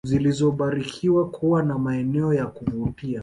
[0.07, 3.19] zilizobarikiwa kuwa na maeneo ya kuvutia